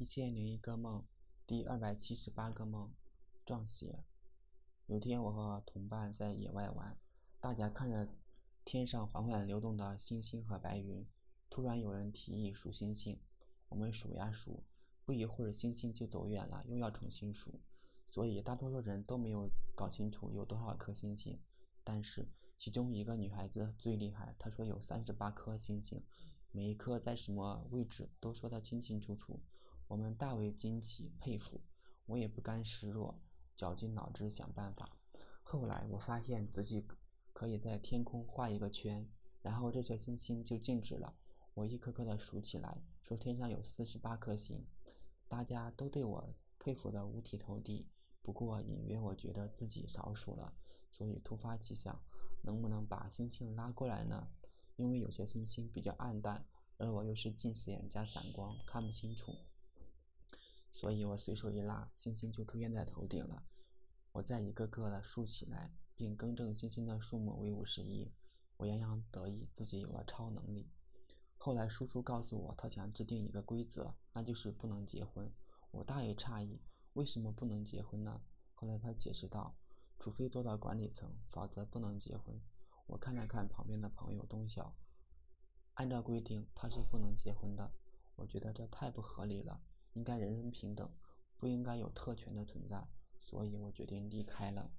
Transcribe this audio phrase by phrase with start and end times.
[0.00, 1.04] 一千零一个梦，
[1.44, 2.94] 第二百七十八个梦，
[3.44, 4.04] 撞邪。
[4.86, 6.96] 有天我和同伴在野外玩，
[7.40, 8.08] 大家看着
[8.64, 11.04] 天上缓缓流动的星星和白云，
[11.50, 13.18] 突然有人提议数星星。
[13.70, 14.62] 我们数呀数，
[15.04, 17.60] 不一会儿星星就走远了，又要重新数。
[18.06, 21.40] 所以大多数人都没有搞清楚有多少颗星星。
[21.82, 26.04] 但是其中一个女孩子最厉害，她说有三十八颗星星，
[26.52, 29.40] 每一颗在什么位置都说得清清楚楚。
[29.88, 31.62] 我们大为惊奇佩服，
[32.04, 33.18] 我也不甘示弱，
[33.56, 34.98] 绞尽脑汁想办法。
[35.42, 36.86] 后来我发现自己
[37.32, 39.08] 可以在天空画一个圈，
[39.40, 41.16] 然后这些星星就静止了。
[41.54, 44.66] 我一颗颗的数起来，说天上有四十八颗星，
[45.26, 47.88] 大家都对我佩服得五体投地。
[48.20, 50.52] 不过隐约我觉得自己少数了，
[50.90, 51.98] 所以突发奇想，
[52.42, 54.28] 能不能把星星拉过来呢？
[54.76, 56.44] 因为有些星星比较暗淡，
[56.76, 59.32] 而我又是近视眼加散光，看不清楚。
[60.78, 63.42] 所以我随手一拉，星星就出现在头顶了。
[64.12, 68.12] 我再一个个的竖起来，并更正星星的数目为五十一。
[68.58, 70.70] 我洋洋得意，自己有了超能力。
[71.36, 75.28] 后来叔叔告诉我，他想制定一个规则，那就是不能结婚。
[75.72, 78.22] 我大为诧异，为什么不能结婚呢？
[78.54, 79.56] 后来他解释道，
[79.98, 82.40] 除非做到管理层，否则不能结婚。
[82.86, 84.76] 我看了看旁边的朋友东晓，
[85.74, 87.72] 按照规定他是不能结婚的。
[88.14, 89.60] 我觉得这太不合理了。
[89.94, 90.90] 应该人人平等，
[91.36, 92.88] 不应该有特权的存在，
[93.20, 94.70] 所以我决定离开了。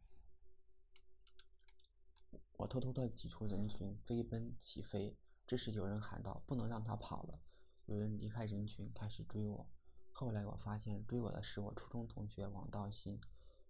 [2.58, 5.18] 我偷偷地挤出人群，飞奔起飞。
[5.48, 7.42] 这时有人喊道：“不能让他跑了！”
[7.88, 9.68] 有人离开人群，开始追我。
[10.12, 13.20] 后来我发现，追我的是我初中同学王道新，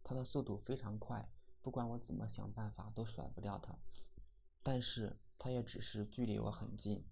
[0.03, 3.77] 他的速度非常快，不管我怎么想办法都甩不掉他。
[4.61, 7.07] 但是他也只是距离我很近，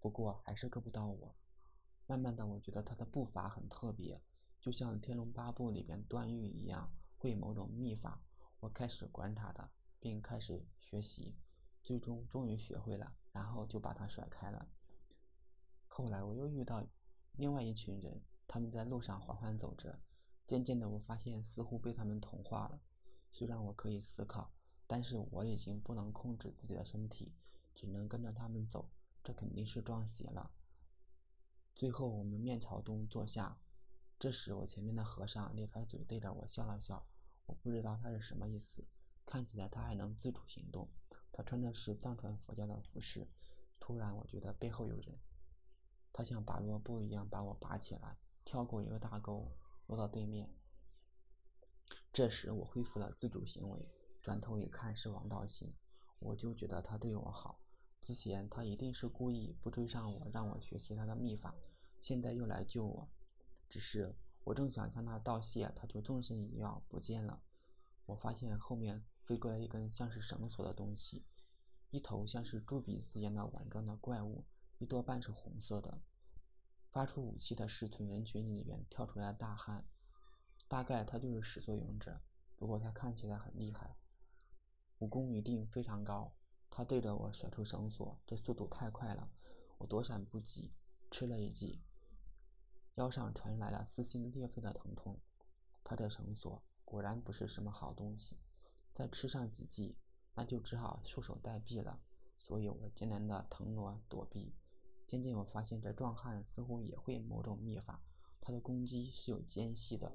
[0.00, 1.36] 不过还是够不到我。
[2.06, 4.20] 慢慢的，我觉得他的步伐很特别，
[4.60, 8.22] 就像《天龙八部》里边段誉一样，会某种秘法。
[8.60, 9.70] 我开始观察他，
[10.00, 11.34] 并开始学习，
[11.82, 14.68] 最终终于学会了，然后就把他甩开了。
[15.86, 16.86] 后来我又遇到
[17.32, 19.98] 另外一群人，他们在路上缓缓走着，
[20.46, 22.80] 渐渐的我发现似乎被他们同化了。
[23.30, 24.52] 虽然我可以思考，
[24.86, 27.34] 但是我已经不能控制自己的身体，
[27.74, 28.90] 只能跟着他们走，
[29.22, 30.50] 这肯定是撞邪了。
[31.74, 33.58] 最后，我们面朝东坐下。
[34.16, 37.04] 这时，我前面的和尚咧开嘴对着我笑了笑。
[37.46, 38.86] 我不知道他是什么意思。
[39.26, 40.88] 看起来他还能自主行动。
[41.32, 43.28] 他穿的是藏传佛教的服饰。
[43.80, 45.18] 突然，我觉得背后有人。
[46.12, 49.50] 他像拔萝卜一样把我拔起来，跳过一个大沟，
[49.88, 50.54] 落到对面。
[52.12, 53.90] 这时，我恢复了自主行为。
[54.22, 55.74] 转头一看，是王道行。
[56.20, 57.63] 我就觉得他对我好。
[58.04, 61.54] 之前他一定是故意不追上我，让我学习他的秘法。
[62.02, 63.08] 现在又来救我，
[63.66, 67.42] 只是我正想向他道谢，他就纵身一跃不见了。
[68.04, 71.24] 我发现后面飞过来一根像是绳索的东西，
[71.88, 74.44] 一头像是猪鼻子一样的碗状的怪物，
[74.76, 76.02] 一多半是红色的。
[76.90, 79.88] 发出武器的是从人群里面跳出来的大汉，
[80.68, 82.20] 大概他就是始作俑者。
[82.54, 83.96] 不过他看起来很厉害，
[84.98, 86.34] 武功一定非常高。
[86.76, 89.30] 他对着我甩出绳索，这速度太快了，
[89.78, 90.74] 我躲闪不及，
[91.08, 91.80] 吃了一记。
[92.96, 95.20] 腰上传来了撕心裂肺的疼痛，
[95.84, 98.40] 他的绳索果然不是什么好东西，
[98.92, 99.96] 再吃上几记，
[100.34, 102.00] 那就只好束手待毙了。
[102.40, 104.56] 所以我艰难地腾挪躲避。
[105.06, 108.02] 渐渐我发现这壮汉似乎也会某种秘法，
[108.40, 110.12] 他的攻击是有间隙的。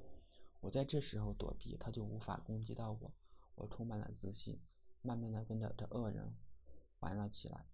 [0.60, 3.10] 我在这时候躲避，他就无法攻击到我。
[3.54, 4.60] 我充满了自信，
[5.00, 6.34] 慢慢的跟着这恶人
[7.00, 7.66] 玩了起来。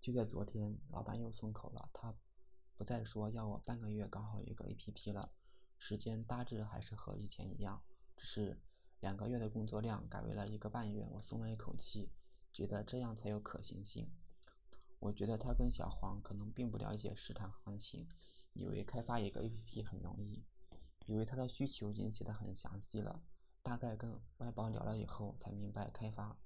[0.00, 2.14] 就在昨天，老板又松口了，他。
[2.76, 5.32] 不再说要我半个月搞好一个 APP 了，
[5.78, 7.84] 时间大致还是和以前一样，
[8.16, 8.60] 只是
[8.98, 11.06] 两个月的工作量改为了一个半月。
[11.12, 12.10] 我松了一口气，
[12.52, 14.10] 觉得这样才有可行性。
[14.98, 18.08] 我觉得他跟小黄可能并不了解市场行情，
[18.54, 20.44] 以为开发一个 APP 很容易，
[21.06, 23.22] 以为他的需求已经写得很详细了。
[23.62, 26.36] 大概跟外包聊了以后，才明白开发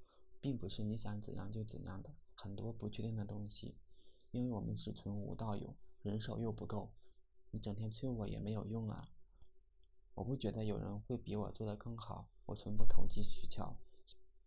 [0.41, 3.77] 并不是你想怎样就怎样的，很多不确定的东西。
[4.31, 5.77] 因为我们是从无到有。
[6.01, 6.95] 人手又不够，
[7.51, 9.11] 你整天催我也没有用啊！
[10.15, 13.77] 我不觉得有人会比我做得更好，我从不投机取巧，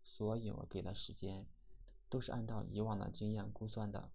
[0.02, 1.46] 所以我给的时间
[2.08, 4.10] 都是按照以往的经验估算的，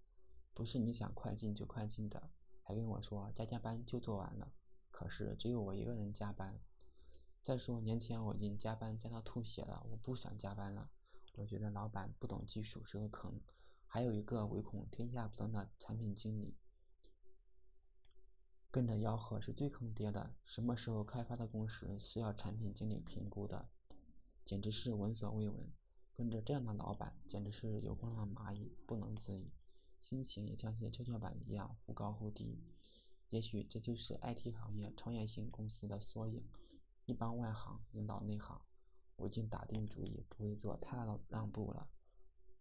[0.55, 2.31] 不是你想快进就快进的。
[2.63, 4.51] 还跟我说加加班就做完了，
[4.89, 6.59] 可是只有我一个人加班。
[7.43, 10.89] 再说年前我已经加班加到吐血了，我不想加班了。
[11.37, 13.39] 我觉得老板不懂技术是个坑，
[13.85, 16.57] 还有一个唯恐天下不乱的产品经理。
[18.71, 20.35] 跟着吆喝是最坑爹的。
[20.45, 23.69] 什么时候开发的公司需要产品经理评估的，
[24.43, 25.71] 简直是闻所未闻。
[26.11, 29.51] 跟着这样的老板，简直是油光了蚂蚁，不能自已。
[30.01, 32.59] 心情也像是跷跷板一样忽高忽低。
[33.29, 36.43] 也许这就是 IT 行业创业型公司的缩影。
[37.05, 38.59] 一帮外行领导内行。
[39.17, 41.89] 我已经打定主意不会做太大的让步了。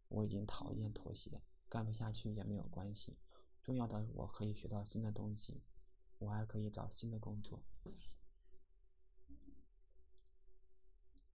[0.08, 3.16] 我已经讨厌妥协，干不下去也没有关系。
[3.62, 5.62] 重要的我可以学到新的东西，
[6.18, 7.62] 我还可以找新的工作。